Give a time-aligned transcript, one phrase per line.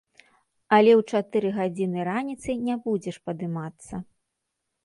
[0.77, 3.95] Але ў чатыры гадзіны раніцы не будзеш падымацца!